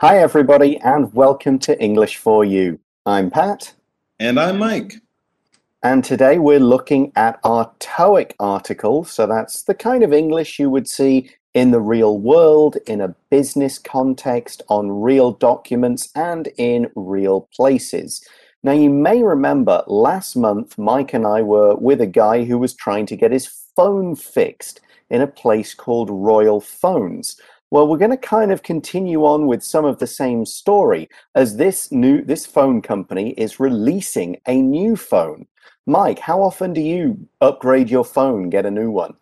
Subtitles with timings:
[0.00, 2.78] Hi, everybody, and welcome to English for You.
[3.04, 3.74] I'm Pat.
[4.20, 4.94] And I'm Mike.
[5.82, 9.02] And today we're looking at our TOEIC article.
[9.02, 13.16] So that's the kind of English you would see in the real world, in a
[13.28, 18.24] business context, on real documents, and in real places.
[18.62, 22.72] Now, you may remember last month, Mike and I were with a guy who was
[22.72, 24.80] trying to get his phone fixed
[25.10, 27.36] in a place called Royal Phones.
[27.70, 31.56] Well, we're going to kind of continue on with some of the same story as
[31.56, 35.46] this new this phone company is releasing a new phone.
[35.86, 39.14] Mike, how often do you upgrade your phone, get a new one?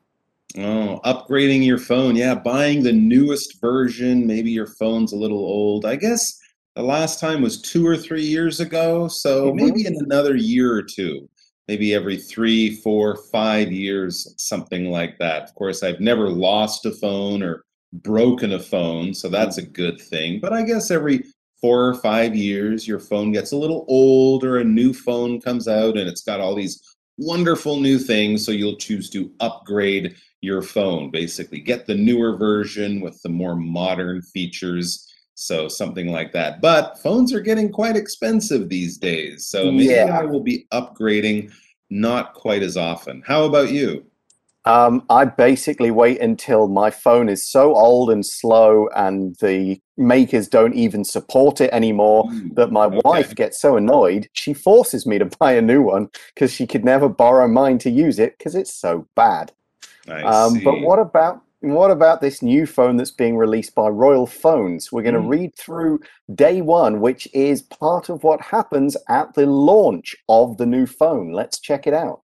[0.59, 2.17] Oh, upgrading your phone.
[2.17, 4.27] Yeah, buying the newest version.
[4.27, 5.85] Maybe your phone's a little old.
[5.85, 6.39] I guess
[6.77, 9.09] the last time was two or three years ago.
[9.09, 9.57] So mm-hmm.
[9.57, 11.29] maybe in another year or two,
[11.69, 15.43] maybe every three, four, five years, something like that.
[15.43, 19.73] Of course, I've never lost a phone or broken a phone, so that's a mm.
[19.73, 20.41] good thing.
[20.41, 21.25] But I guess every
[21.61, 25.69] four or five years, your phone gets a little old or a new phone comes
[25.69, 26.83] out and it's got all these
[27.19, 28.45] wonderful new things.
[28.45, 31.61] So you'll choose to upgrade your phone, basically.
[31.61, 35.03] Get the newer version with the more modern features.
[35.35, 36.61] So something like that.
[36.61, 39.47] But phones are getting quite expensive these days.
[39.47, 40.19] So maybe yeah.
[40.19, 41.53] I will be upgrading
[41.91, 43.23] not quite as often.
[43.27, 44.05] How about you?
[44.67, 50.49] Um, I basically wait until my phone is so old and slow and the makers
[50.49, 53.01] don't even support it anymore mm, that my okay.
[53.05, 56.85] wife gets so annoyed she forces me to buy a new one because she could
[56.85, 59.53] never borrow mine to use it because it's so bad.
[60.09, 64.93] Um, but what about what about this new phone that's being released by Royal Phones?
[64.93, 65.31] We're going to mm.
[65.31, 66.01] read through
[66.35, 71.33] day one, which is part of what happens at the launch of the new phone.
[71.33, 72.21] Let's check it out.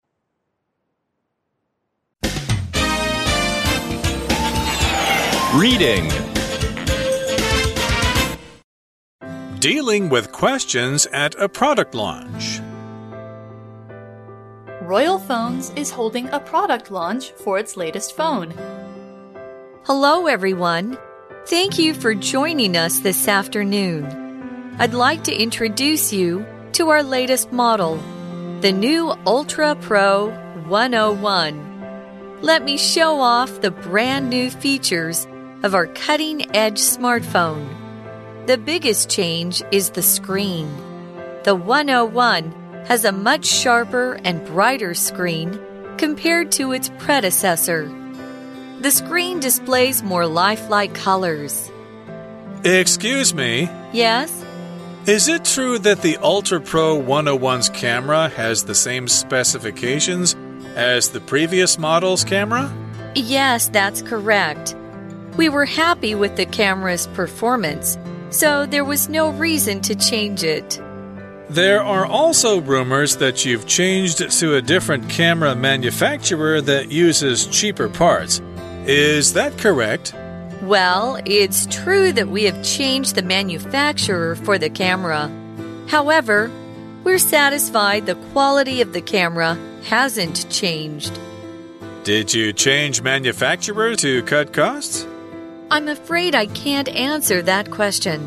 [5.55, 6.07] Reading
[9.57, 12.61] Dealing with questions at a product launch.
[14.83, 18.53] Royal Phones is holding a product launch for its latest phone.
[19.85, 20.99] Hello, everyone.
[21.47, 24.05] Thank you for joining us this afternoon.
[24.77, 27.99] I'd like to introduce you to our latest model,
[28.61, 30.29] the new Ultra Pro
[30.67, 31.65] 101.
[32.43, 35.27] Let me show off the brand new features
[35.63, 37.67] of our cutting edge smartphone.
[38.47, 40.67] The biggest change is the screen.
[41.43, 42.51] The 101
[42.85, 45.59] has a much sharper and brighter screen
[45.97, 47.91] compared to its predecessor.
[48.81, 51.69] The screen displays more lifelike colors.
[52.63, 53.69] Excuse me?
[53.91, 54.45] Yes?
[55.05, 60.35] Is it true that the Ultra Pro 101's camera has the same specifications
[60.75, 62.73] as the previous model's camera?
[63.15, 64.75] Yes, that's correct.
[65.37, 67.97] We were happy with the camera's performance,
[68.29, 70.79] so there was no reason to change it.
[71.49, 77.89] There are also rumors that you've changed to a different camera manufacturer that uses cheaper
[77.89, 78.39] parts.
[78.85, 80.13] Is that correct?
[80.61, 85.31] Well, it's true that we have changed the manufacturer for the camera.
[85.87, 86.51] However,
[87.03, 91.17] we're satisfied the quality of the camera hasn't changed.
[92.03, 95.07] Did you change manufacturer to cut costs?
[95.71, 98.19] I'm afraid I can't answer that question.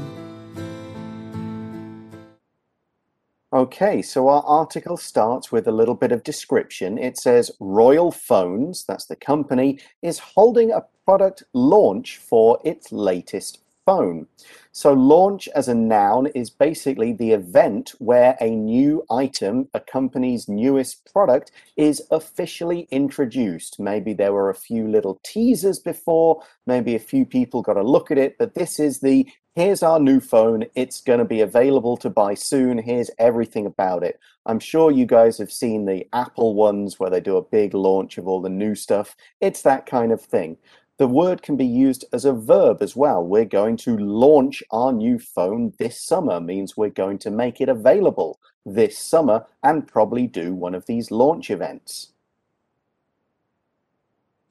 [3.52, 6.96] Okay, so our article starts with a little bit of description.
[6.96, 13.58] It says Royal Phones, that's the company, is holding a product launch for its latest
[13.84, 14.26] phone.
[14.74, 20.48] So, launch as a noun is basically the event where a new item, a company's
[20.48, 23.78] newest product, is officially introduced.
[23.78, 28.10] Maybe there were a few little teasers before, maybe a few people got a look
[28.10, 30.64] at it, but this is the here's our new phone.
[30.74, 32.78] It's going to be available to buy soon.
[32.78, 34.18] Here's everything about it.
[34.46, 38.16] I'm sure you guys have seen the Apple ones where they do a big launch
[38.16, 39.14] of all the new stuff.
[39.40, 40.56] It's that kind of thing.
[41.02, 43.26] The word can be used as a verb as well.
[43.26, 47.68] We're going to launch our new phone this summer, means we're going to make it
[47.68, 52.12] available this summer and probably do one of these launch events.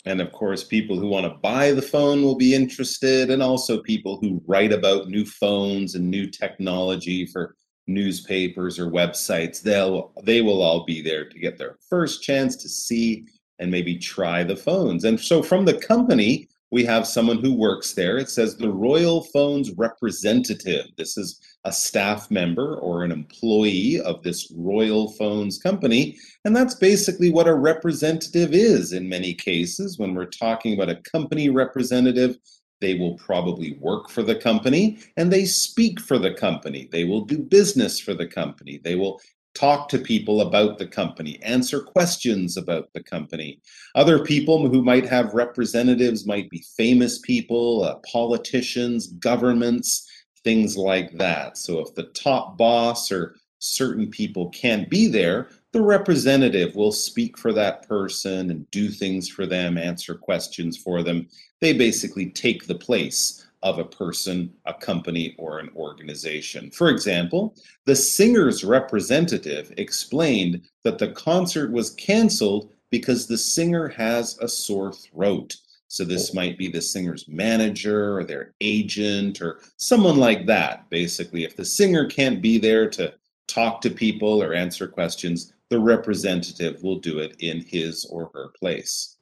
[0.03, 3.81] And of course, people who want to buy the phone will be interested, and also
[3.81, 7.55] people who write about new phones and new technology for
[7.87, 9.61] newspapers or websites.
[9.61, 13.25] They'll they will all be there to get their first chance to see
[13.61, 15.05] and maybe try the phones.
[15.05, 18.17] And so from the company, we have someone who works there.
[18.17, 20.87] It says the Royal Phones representative.
[20.97, 26.17] This is a staff member or an employee of this Royal Phones company.
[26.43, 29.99] And that's basically what a representative is in many cases.
[29.99, 32.37] When we're talking about a company representative,
[32.79, 36.89] they will probably work for the company and they speak for the company.
[36.91, 38.79] They will do business for the company.
[38.83, 39.21] They will
[39.53, 43.59] talk to people about the company, answer questions about the company.
[43.95, 50.09] Other people who might have representatives might be famous people, uh, politicians, governments,
[50.43, 51.57] things like that.
[51.57, 57.37] So if the top boss or certain people can't be there, the representative will speak
[57.37, 61.27] for that person and do things for them, answer questions for them.
[61.59, 66.71] They basically take the place of a person, a company, or an organization.
[66.71, 67.55] For example,
[67.85, 74.93] the singer's representative explained that the concert was canceled because the singer has a sore
[74.93, 75.55] throat.
[75.87, 76.35] So this oh.
[76.35, 80.89] might be the singer's manager or their agent or someone like that.
[80.89, 83.13] Basically, if the singer can't be there to
[83.47, 88.49] talk to people or answer questions, the representative will do it in his or her
[88.59, 89.17] place.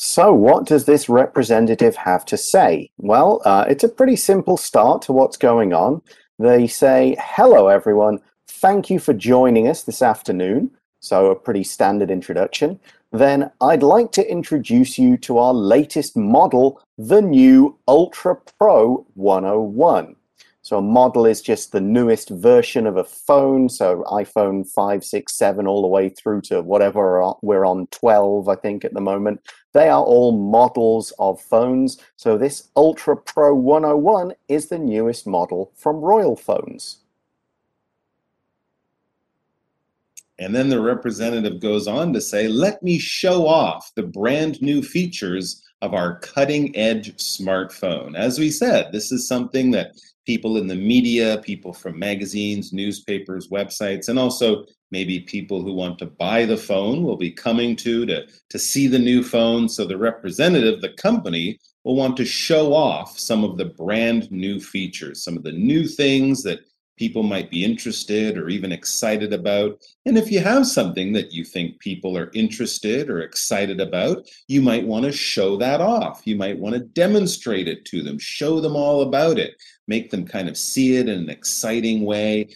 [0.00, 2.88] So, what does this representative have to say?
[2.98, 6.02] Well, uh, it's a pretty simple start to what's going on.
[6.38, 8.20] They say, Hello, everyone.
[8.46, 10.70] Thank you for joining us this afternoon.
[11.00, 12.78] So, a pretty standard introduction.
[13.10, 20.14] Then, I'd like to introduce you to our latest model, the new Ultra Pro 101.
[20.68, 23.70] So a model is just the newest version of a phone.
[23.70, 28.54] So iPhone 5, 6, 7, all the way through to whatever we're on 12, I
[28.54, 29.40] think, at the moment.
[29.72, 31.96] They are all models of phones.
[32.16, 36.98] So this Ultra Pro 101 is the newest model from Royal Phones.
[40.38, 44.82] And then the representative goes on to say, let me show off the brand new
[44.82, 48.14] features of our cutting edge smartphone.
[48.14, 49.92] As we said, this is something that
[50.28, 55.98] people in the media, people from magazines, newspapers, websites, and also maybe people who want
[55.98, 59.70] to buy the phone will be coming to to, to see the new phone.
[59.70, 64.60] So the representative, the company, will want to show off some of the brand new
[64.60, 66.60] features, some of the new things that
[66.98, 69.80] people might be interested or even excited about.
[70.04, 74.60] And if you have something that you think people are interested or excited about, you
[74.60, 76.26] might want to show that off.
[76.26, 79.54] You might want to demonstrate it to them, show them all about it,
[79.86, 82.48] make them kind of see it in an exciting way,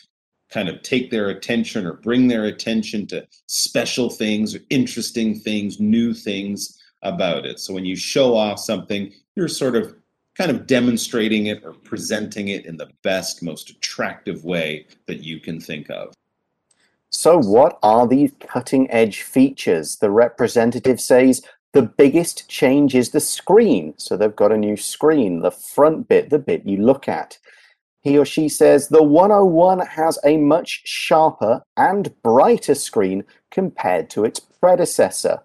[0.51, 5.81] kind of take their attention or bring their attention to special things, or interesting things,
[5.81, 7.59] new things about it.
[7.59, 9.95] So when you show off something, you're sort of
[10.37, 15.41] kind of demonstrating it or presenting it in the best, most attractive way that you
[15.41, 16.15] can think of.
[17.11, 19.97] So, what are these cutting edge features?
[19.97, 21.43] The representative says
[21.73, 23.95] the biggest change is the screen.
[23.99, 27.39] So, they've got a new screen, the front bit, the bit you look at.
[28.01, 34.25] He or she says the 101 has a much sharper and brighter screen compared to
[34.25, 35.41] its predecessor.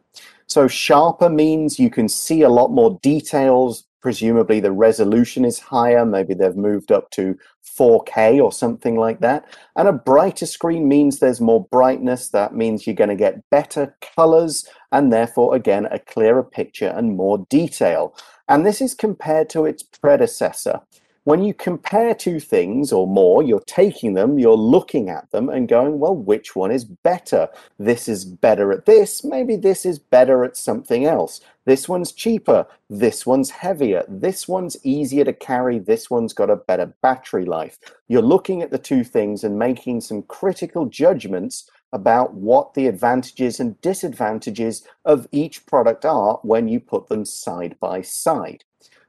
[0.47, 6.05] So, sharper means you can see a lot more details, presumably the resolution is higher.
[6.05, 7.37] Maybe they've moved up to
[7.77, 9.43] 4K or something like that.
[9.75, 12.29] And a brighter screen means there's more brightness.
[12.29, 17.17] That means you're going to get better colors and therefore, again, a clearer picture and
[17.17, 18.15] more detail.
[18.47, 20.79] And this is compared to its predecessor
[21.27, 25.67] when you compare two things or more, you're taking them, you're looking at them and
[25.67, 27.49] going, well, which one is better?
[27.77, 29.25] This is better at this.
[29.25, 31.41] Maybe this is better at something else.
[31.65, 32.65] This one's cheaper.
[32.89, 34.05] This one's heavier.
[34.07, 35.79] This one's easier to carry.
[35.79, 37.77] This one's got a better battery life.
[38.07, 43.59] You're looking at the two things and making some critical judgments about what the advantages
[43.59, 48.63] and disadvantages of each product are when you put them side by side.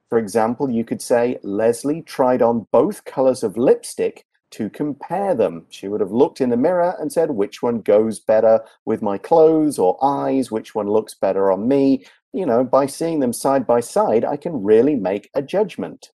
[0.08, 5.66] For example, you could say, Leslie tried on both colors of lipstick to compare them.
[5.68, 9.18] She would have looked in the mirror and said, which one goes better with my
[9.18, 10.50] clothes or eyes?
[10.50, 12.06] Which one looks better on me?
[12.32, 16.10] You know, by seeing them side by side, I can really make a judgment.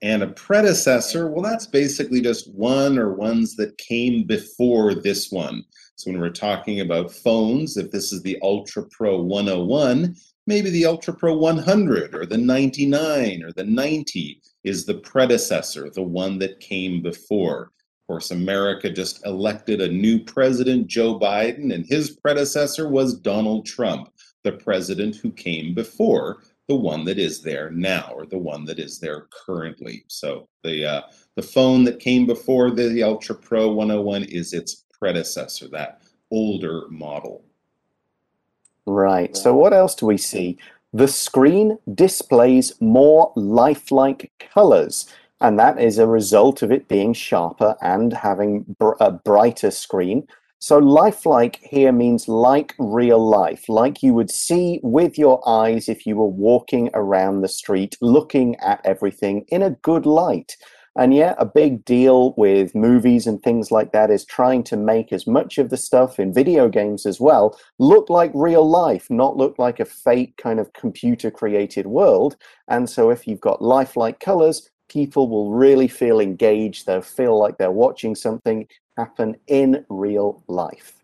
[0.00, 5.64] And a predecessor, well, that's basically just one or ones that came before this one.
[5.96, 10.14] So when we're talking about phones, if this is the Ultra Pro 101,
[10.48, 16.02] maybe the Ultra Pro 100 or the 99 or the 90 is the predecessor, the
[16.02, 17.64] one that came before.
[17.64, 23.66] Of course, America just elected a new president, Joe Biden, and his predecessor was Donald
[23.66, 24.10] Trump,
[24.42, 28.78] the president who came before the one that is there now or the one that
[28.78, 30.04] is there currently.
[30.08, 31.02] So the uh,
[31.36, 36.00] the phone that came before the, the Ultra Pro 101 is its predecessor, that
[36.30, 37.44] older model.
[38.88, 39.36] Right.
[39.36, 40.58] So what else do we see?
[40.94, 45.06] The screen displays more lifelike colors,
[45.42, 50.26] and that is a result of it being sharper and having br- a brighter screen.
[50.60, 56.04] So, lifelike here means like real life, like you would see with your eyes if
[56.04, 60.56] you were walking around the street looking at everything in a good light.
[60.96, 65.12] And yeah, a big deal with movies and things like that is trying to make
[65.12, 69.36] as much of the stuff in video games as well look like real life, not
[69.36, 72.36] look like a fake kind of computer created world.
[72.68, 76.86] And so if you've got lifelike colors, people will really feel engaged.
[76.86, 78.66] They'll feel like they're watching something
[78.96, 80.94] happen in real life.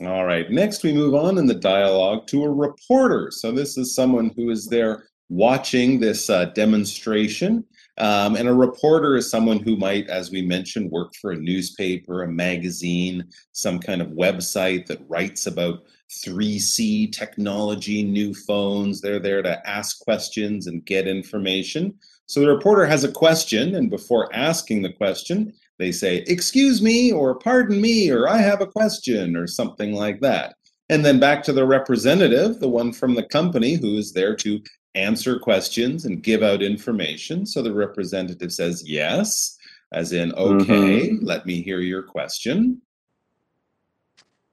[0.00, 0.50] All right.
[0.50, 3.30] Next, we move on in the dialogue to a reporter.
[3.30, 7.64] So, this is someone who is there watching this uh, demonstration.
[7.98, 12.22] Um, and a reporter is someone who might, as we mentioned, work for a newspaper,
[12.22, 15.84] a magazine, some kind of website that writes about
[16.26, 19.00] 3C technology, new phones.
[19.00, 21.94] They're there to ask questions and get information.
[22.26, 27.12] So the reporter has a question, and before asking the question, they say, Excuse me,
[27.12, 30.54] or pardon me, or I have a question, or something like that.
[30.88, 34.60] And then back to the representative, the one from the company who is there to
[34.94, 37.46] answer questions and give out information.
[37.46, 39.56] So the representative says, Yes,
[39.92, 41.24] as in, Okay, mm-hmm.
[41.24, 42.80] let me hear your question.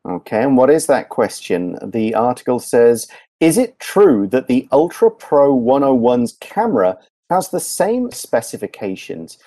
[0.07, 1.77] Okay, and what is that question?
[1.83, 3.07] The article says,
[3.39, 6.97] Is it true that the Ultra Pro 101's camera
[7.31, 9.37] has the same specifications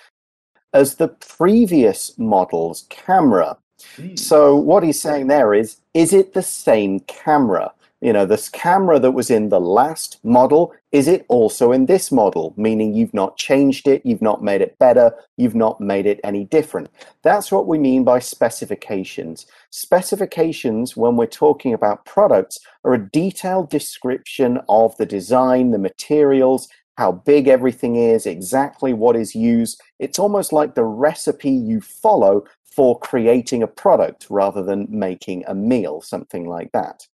[0.72, 3.56] as the previous model's camera.
[3.96, 4.18] Mm.
[4.18, 7.72] So what he's saying there is, is it the same camera?
[8.04, 12.12] You know, this camera that was in the last model, is it also in this
[12.12, 12.52] model?
[12.54, 16.44] Meaning you've not changed it, you've not made it better, you've not made it any
[16.44, 16.90] different.
[17.22, 19.46] That's what we mean by specifications.
[19.70, 26.68] Specifications, when we're talking about products, are a detailed description of the design, the materials,
[26.98, 29.80] how big everything is, exactly what is used.
[29.98, 35.54] It's almost like the recipe you follow for creating a product rather than making a
[35.54, 37.06] meal, something like that.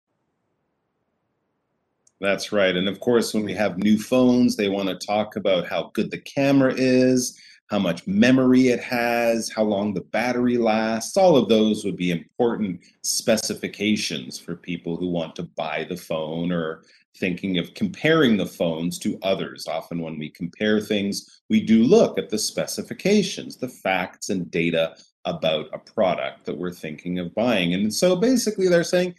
[2.21, 2.75] That's right.
[2.75, 6.11] And of course, when we have new phones, they want to talk about how good
[6.11, 11.17] the camera is, how much memory it has, how long the battery lasts.
[11.17, 16.51] All of those would be important specifications for people who want to buy the phone
[16.51, 16.83] or
[17.17, 19.69] thinking of comparing the phones to others.
[19.69, 24.97] Often, when we compare things, we do look at the specifications, the facts and data
[25.25, 27.75] about a product that we're thinking of buying.
[27.75, 29.15] And so basically, they're saying,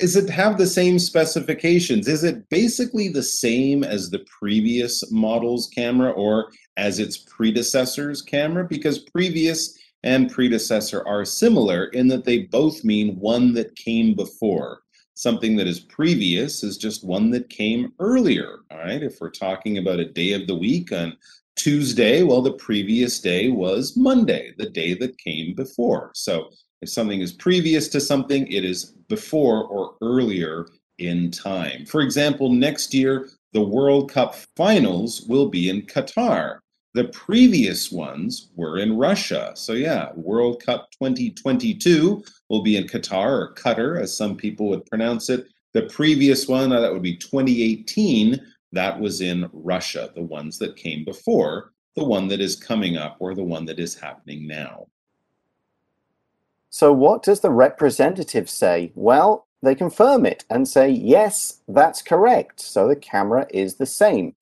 [0.00, 2.08] is it have the same specifications?
[2.08, 8.64] Is it basically the same as the previous model's camera or as its predecessor's camera?
[8.64, 14.82] Because previous and predecessor are similar in that they both mean one that came before
[15.14, 18.58] something that is previous is just one that came earlier.
[18.70, 19.02] All right.
[19.02, 21.16] If we're talking about a day of the week on
[21.56, 26.10] Tuesday, well, the previous day was Monday, the day that came before.
[26.14, 26.50] So
[26.84, 31.84] if something is previous to something, it is before or earlier in time.
[31.86, 36.58] For example, next year, the World Cup finals will be in Qatar.
[36.92, 39.52] The previous ones were in Russia.
[39.56, 44.84] So, yeah, World Cup 2022 will be in Qatar or Qatar, as some people would
[44.86, 45.48] pronounce it.
[45.72, 48.40] The previous one, uh, that would be 2018,
[48.72, 53.16] that was in Russia, the ones that came before the one that is coming up
[53.20, 54.86] or the one that is happening now.
[56.74, 58.90] So, what does the representative say?
[58.96, 62.58] Well, they confirm it and say, yes, that's correct.
[62.58, 64.34] So the camera is the same.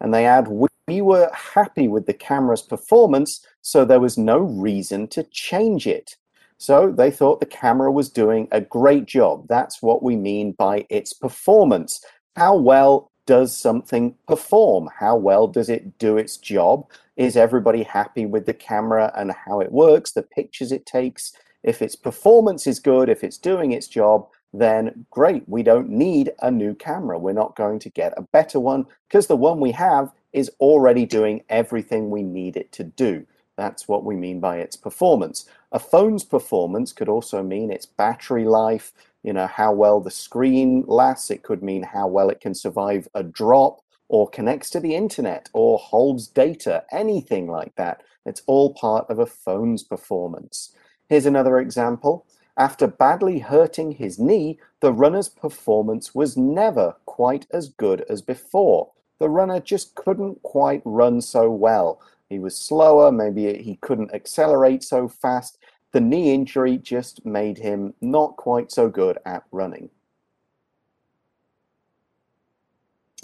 [0.00, 5.08] And they add, we were happy with the camera's performance, so there was no reason
[5.08, 6.14] to change it.
[6.58, 9.48] So they thought the camera was doing a great job.
[9.48, 12.04] That's what we mean by its performance.
[12.36, 14.90] How well does something perform?
[15.00, 16.88] How well does it do its job?
[17.16, 21.32] Is everybody happy with the camera and how it works, the pictures it takes?
[21.62, 25.48] If its performance is good, if it's doing its job, then great.
[25.48, 27.18] We don't need a new camera.
[27.18, 31.06] We're not going to get a better one because the one we have is already
[31.06, 33.26] doing everything we need it to do.
[33.56, 35.44] That's what we mean by its performance.
[35.72, 40.84] A phone's performance could also mean its battery life, you know, how well the screen
[40.86, 41.30] lasts.
[41.30, 45.50] It could mean how well it can survive a drop or connects to the internet
[45.52, 48.02] or holds data, anything like that.
[48.24, 50.74] It's all part of a phone's performance.
[51.10, 52.24] Here's another example.
[52.56, 58.92] After badly hurting his knee, the runner's performance was never quite as good as before
[59.18, 62.00] the runner just couldn't quite run so well.
[62.28, 65.58] He was slower, maybe he couldn't accelerate so fast.
[65.90, 69.90] The knee injury just made him not quite so good at running.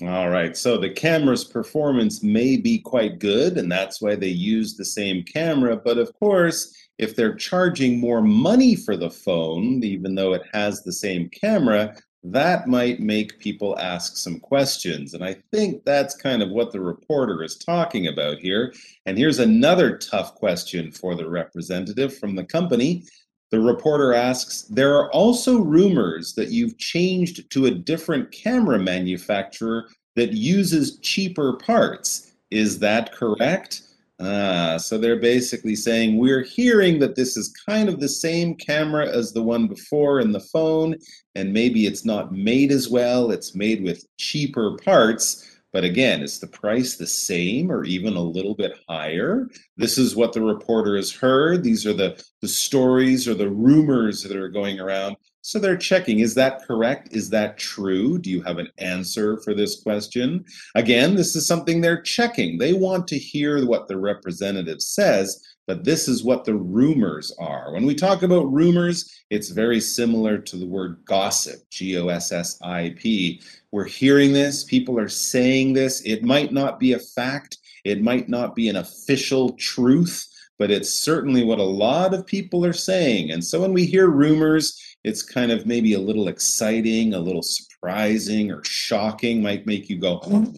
[0.02, 4.76] All right, so the camera's performance may be quite good, and that's why they use
[4.76, 5.74] the same camera.
[5.74, 10.82] But of course, if they're charging more money for the phone, even though it has
[10.82, 15.14] the same camera, that might make people ask some questions.
[15.14, 18.74] And I think that's kind of what the reporter is talking about here.
[19.06, 23.04] And here's another tough question for the representative from the company.
[23.50, 29.88] The reporter asks There are also rumors that you've changed to a different camera manufacturer
[30.16, 32.32] that uses cheaper parts.
[32.50, 33.82] Is that correct?
[34.18, 39.06] Ah, so they're basically saying we're hearing that this is kind of the same camera
[39.06, 40.96] as the one before in the phone,
[41.34, 45.55] and maybe it's not made as well, it's made with cheaper parts.
[45.72, 49.48] But again, is the price the same or even a little bit higher?
[49.76, 51.62] This is what the reporter has heard.
[51.62, 55.16] These are the, the stories or the rumors that are going around.
[55.42, 57.10] So they're checking is that correct?
[57.12, 58.18] Is that true?
[58.18, 60.44] Do you have an answer for this question?
[60.74, 62.58] Again, this is something they're checking.
[62.58, 67.72] They want to hear what the representative says, but this is what the rumors are.
[67.72, 72.32] When we talk about rumors, it's very similar to the word gossip, G O S
[72.32, 73.40] S I P.
[73.72, 76.00] We're hearing this, people are saying this.
[76.02, 80.26] It might not be a fact, it might not be an official truth,
[80.58, 83.32] but it's certainly what a lot of people are saying.
[83.32, 87.42] And so when we hear rumors, it's kind of maybe a little exciting, a little
[87.42, 90.52] surprising or shocking, might make you go, oh,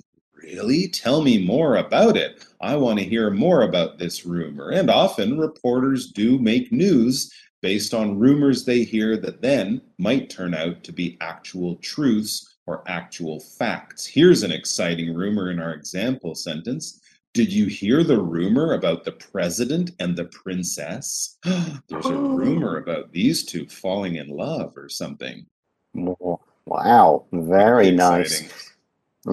[0.49, 0.89] Really?
[0.89, 2.47] Tell me more about it.
[2.63, 4.71] I want to hear more about this rumor.
[4.71, 10.55] And often reporters do make news based on rumors they hear that then might turn
[10.55, 14.07] out to be actual truths or actual facts.
[14.07, 17.01] Here's an exciting rumor in our example sentence.
[17.35, 21.37] Did you hear the rumor about the president and the princess?
[21.45, 22.83] There's a rumor oh.
[22.83, 25.45] about these two falling in love or something.
[26.65, 28.68] Wow, very nice.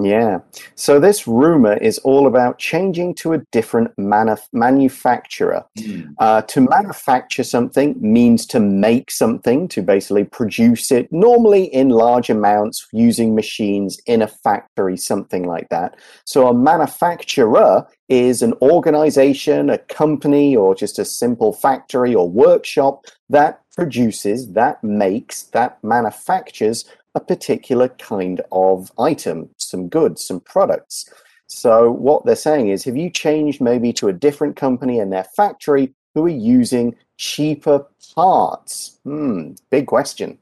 [0.04, 0.40] Yeah.
[0.76, 5.64] So this rumor is all about changing to a different manuf- manufacturer.
[5.78, 6.14] Mm.
[6.20, 12.30] Uh, to manufacture something means to make something, to basically produce it, normally in large
[12.30, 15.96] amounts using machines in a factory, something like that.
[16.26, 23.06] So a manufacturer is an organization, a company, or just a simple factory or workshop
[23.30, 31.10] that produces, that makes, that manufactures a particular kind of item, some goods, some products.
[31.48, 35.26] So what they're saying is, have you changed maybe to a different company in their
[35.26, 37.86] factory who are using cheaper
[38.16, 39.00] parts?
[39.04, 40.40] Hmm, big question.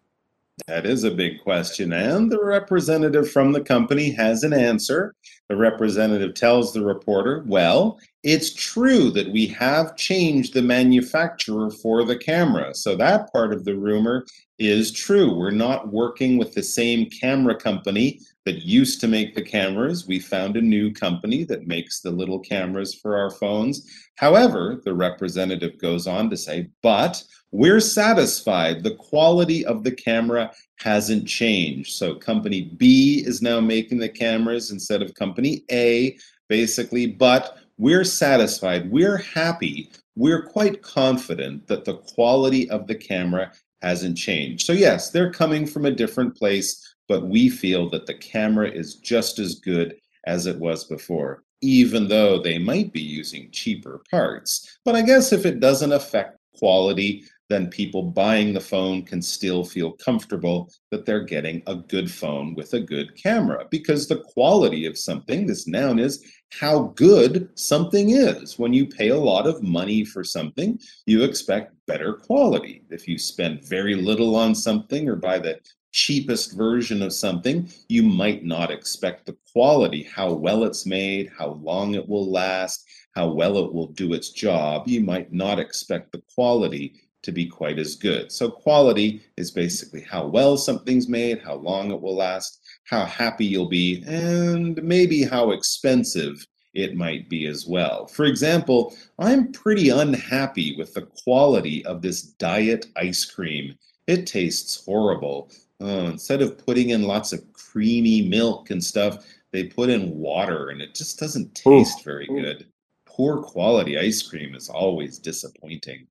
[0.67, 1.91] That is a big question.
[1.93, 5.15] And the representative from the company has an answer.
[5.49, 12.05] The representative tells the reporter, well, it's true that we have changed the manufacturer for
[12.05, 12.73] the camera.
[12.75, 14.25] So that part of the rumor
[14.59, 15.35] is true.
[15.35, 20.07] We're not working with the same camera company that used to make the cameras.
[20.07, 23.87] We found a new company that makes the little cameras for our phones.
[24.15, 28.83] However, the representative goes on to say, but we're satisfied.
[28.83, 31.93] The quality of the camera hasn't changed.
[31.93, 36.17] So company B is now making the cameras instead of company A,
[36.49, 38.91] basically, but we're satisfied.
[38.91, 39.91] We're happy.
[40.15, 43.51] We're quite confident that the quality of the camera
[43.81, 44.65] hasn't changed.
[44.65, 48.95] So, yes, they're coming from a different place, but we feel that the camera is
[48.95, 54.79] just as good as it was before, even though they might be using cheaper parts.
[54.85, 59.63] But I guess if it doesn't affect quality, then people buying the phone can still
[59.63, 64.85] feel comfortable that they're getting a good phone with a good camera because the quality
[64.85, 66.23] of something, this noun is
[66.59, 68.57] how good something is.
[68.57, 72.83] When you pay a lot of money for something, you expect better quality.
[72.89, 75.59] If you spend very little on something or buy the
[75.93, 81.51] cheapest version of something, you might not expect the quality, how well it's made, how
[81.61, 84.87] long it will last, how well it will do its job.
[84.87, 88.31] You might not expect the quality to be quite as good.
[88.31, 93.45] So, quality is basically how well something's made, how long it will last, how happy
[93.45, 98.07] you'll be, and maybe how expensive it might be as well.
[98.07, 103.75] For example, I'm pretty unhappy with the quality of this diet ice cream.
[104.07, 105.49] It tastes horrible.
[105.83, 110.69] Oh, instead of putting in lots of creamy milk and stuff, they put in water
[110.69, 112.03] and it just doesn't taste Ooh.
[112.05, 112.65] very good.
[113.05, 116.07] Poor quality ice cream is always disappointing.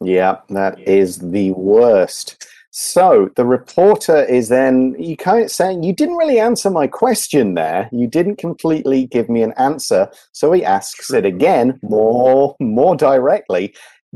[0.00, 2.44] Yeah, that is the worst.
[2.70, 7.54] So the reporter is then you kind of saying you didn't really answer my question
[7.54, 7.88] there.
[7.92, 10.10] You didn't completely give me an answer.
[10.32, 13.74] So he asks it again, more more directly.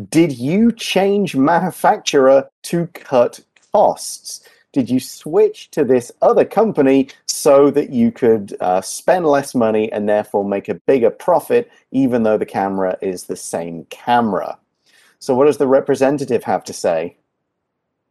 [0.08, 3.40] Did you change manufacturer to cut
[3.72, 4.42] costs?
[4.72, 9.90] did you switch to this other company so that you could uh, spend less money
[9.92, 14.56] and therefore make a bigger profit, even though the camera is the same camera?
[15.18, 17.16] So, what does the representative have to say?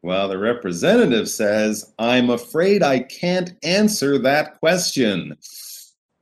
[0.01, 5.37] Well, the representative says, I'm afraid I can't answer that question.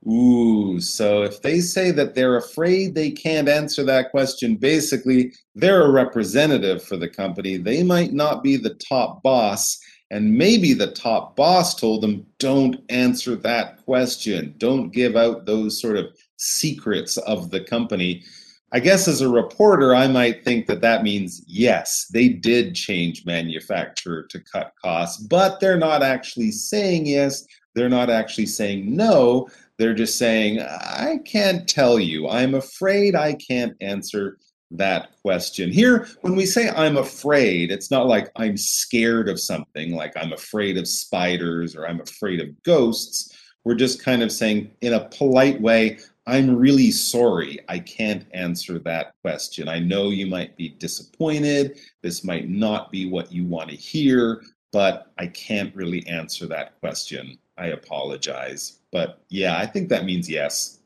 [0.06, 5.86] Ooh, so if they say that they're afraid they can't answer that question, basically they're
[5.86, 7.56] a representative for the company.
[7.56, 9.78] They might not be the top boss,
[10.10, 14.54] and maybe the top boss told them, don't answer that question.
[14.56, 16.06] Don't give out those sort of
[16.36, 18.22] secrets of the company.
[18.70, 23.26] I guess as a reporter, I might think that that means yes, they did change
[23.26, 27.44] manufacturer to cut costs, but they're not actually saying yes.
[27.74, 29.48] They're not actually saying no.
[29.78, 32.28] They're just saying, I can't tell you.
[32.28, 34.38] I'm afraid I can't answer
[34.72, 35.70] that question.
[35.70, 40.32] Here, when we say I'm afraid, it's not like I'm scared of something, like I'm
[40.32, 43.36] afraid of spiders or I'm afraid of ghosts.
[43.64, 47.58] We're just kind of saying, in a polite way, I'm really sorry.
[47.68, 49.68] I can't answer that question.
[49.68, 51.78] I know you might be disappointed.
[52.02, 56.78] This might not be what you want to hear, but I can't really answer that
[56.80, 57.38] question.
[57.58, 58.78] I apologize.
[58.92, 60.78] But yeah, I think that means yes.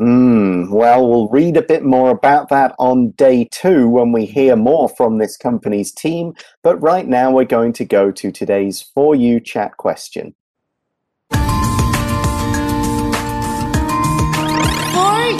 [0.00, 4.54] Mm, well, we'll read a bit more about that on day two when we hear
[4.54, 6.34] more from this company's team.
[6.62, 10.36] But right now, we're going to go to today's For You chat question.
[11.32, 11.38] For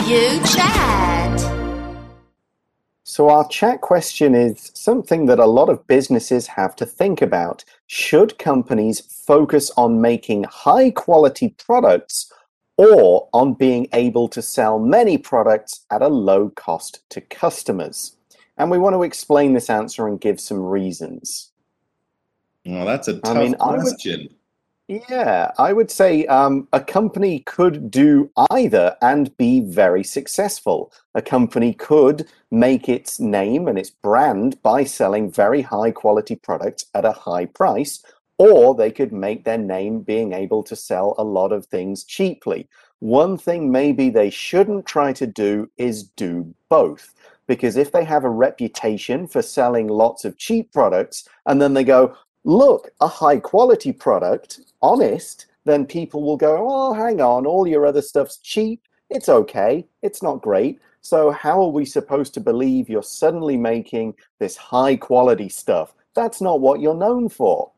[0.07, 1.18] You chat.
[3.19, 7.65] So, our chat question is something that a lot of businesses have to think about.
[7.87, 12.31] Should companies focus on making high quality products
[12.77, 18.15] or on being able to sell many products at a low cost to customers?
[18.55, 21.51] And we want to explain this answer and give some reasons.
[22.65, 24.13] Well, that's a tough I mean, question.
[24.13, 24.35] I would,
[24.89, 30.91] yeah, I would say um, a company could do either and be very successful.
[31.13, 36.87] A company could make its name and its brand by selling very high quality products
[36.95, 38.03] at a high price,
[38.39, 42.67] or they could make their name being able to sell a lot of things cheaply.
[42.97, 47.13] One thing maybe they shouldn't try to do is do both.
[47.47, 51.83] Because if they have a reputation for selling lots of cheap products and then they
[51.83, 52.15] go,
[52.49, 57.85] look, a high quality product, honest, then people will go, oh, hang on, all your
[57.85, 58.81] other stuff's cheap.
[59.09, 59.85] It's okay.
[60.01, 60.79] It's not great.
[61.01, 65.93] So, how are we supposed to believe you're suddenly making this high quality stuff?
[66.15, 67.71] That's not what you're known for.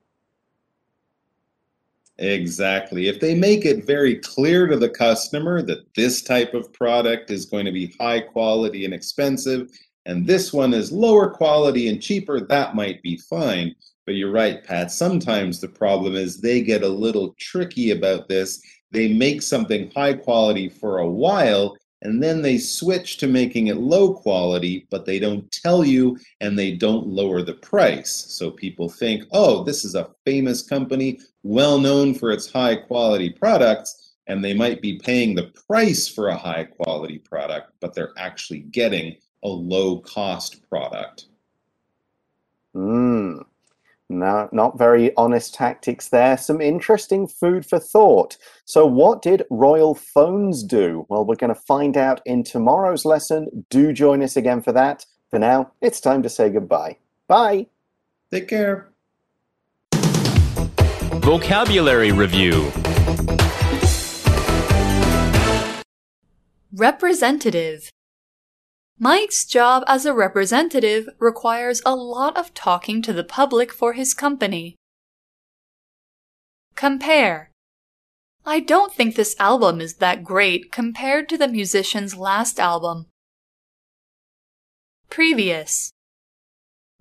[2.17, 3.07] Exactly.
[3.07, 7.45] If they make it very clear to the customer that this type of product is
[7.45, 9.69] going to be high quality and expensive,
[10.05, 13.75] and this one is lower quality and cheaper, that might be fine.
[14.11, 14.91] But you're right, Pat.
[14.91, 18.61] Sometimes the problem is they get a little tricky about this.
[18.91, 23.77] They make something high quality for a while and then they switch to making it
[23.77, 28.11] low quality, but they don't tell you and they don't lower the price.
[28.11, 33.29] So people think, oh, this is a famous company, well known for its high quality
[33.29, 38.11] products, and they might be paying the price for a high quality product, but they're
[38.17, 41.27] actually getting a low cost product.
[42.73, 43.37] Hmm.
[44.11, 46.37] No, not very honest tactics there.
[46.37, 48.37] Some interesting food for thought.
[48.65, 51.05] So, what did Royal Phones do?
[51.07, 53.65] Well, we're going to find out in tomorrow's lesson.
[53.69, 55.05] Do join us again for that.
[55.29, 56.97] For now, it's time to say goodbye.
[57.27, 57.67] Bye.
[58.31, 58.89] Take care.
[61.21, 62.71] Vocabulary Review
[66.73, 67.91] Representative
[69.03, 74.13] Mike's job as a representative requires a lot of talking to the public for his
[74.13, 74.75] company.
[76.75, 77.49] Compare.
[78.45, 83.07] I don't think this album is that great compared to the musician's last album.
[85.09, 85.89] Previous.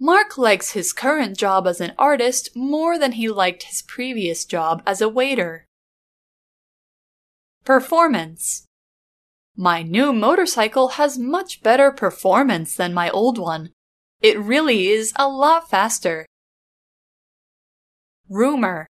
[0.00, 4.82] Mark likes his current job as an artist more than he liked his previous job
[4.86, 5.66] as a waiter.
[7.66, 8.64] Performance.
[9.59, 13.71] My new motorcycle has much better performance than my old one.
[14.21, 16.25] It really is a lot faster.
[18.29, 18.88] Rumor.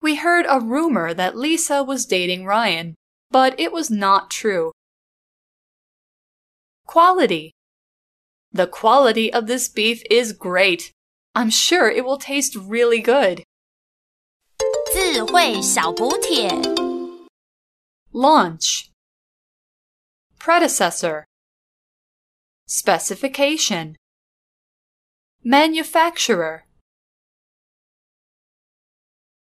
[0.00, 2.94] We heard a rumor that Lisa was dating Ryan,
[3.30, 4.72] but it was not true.
[6.86, 7.52] Quality.
[8.52, 10.92] The quality of this beef is great.
[11.34, 13.42] I'm sure it will taste really good.
[14.92, 16.48] 智慧小补帖
[18.12, 18.88] Launch
[20.41, 21.27] predecessor,
[22.65, 23.95] specification,
[25.43, 26.65] manufacturer,